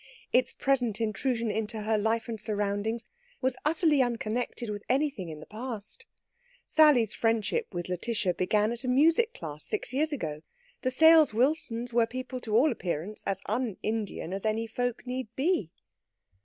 Its 0.33 0.51
present 0.51 0.99
intrusion 0.99 1.51
into 1.51 1.81
her 1.81 1.95
life 1.95 2.27
and 2.27 2.41
surroundings 2.41 3.07
was 3.39 3.55
utterly 3.63 4.01
unconnected 4.01 4.67
with 4.67 4.81
anything 4.89 5.29
in 5.29 5.39
the 5.39 5.45
past. 5.45 6.07
Sally's 6.65 7.13
friendship 7.13 7.67
with 7.71 7.85
Lætitia 7.85 8.35
began 8.35 8.71
in 8.71 8.79
a 8.83 8.87
music 8.87 9.31
class 9.35 9.63
six 9.63 9.93
years 9.93 10.11
ago. 10.11 10.41
The 10.81 10.89
Sales 10.89 11.35
Wilsons 11.35 11.93
were 11.93 12.07
people 12.07 12.41
to 12.41 12.55
all 12.55 12.71
appearance 12.71 13.21
as 13.27 13.43
un 13.45 13.77
Indian 13.83 14.33
as 14.33 14.43
any 14.43 14.65
folk 14.65 15.05
need 15.05 15.27
be. 15.35 15.69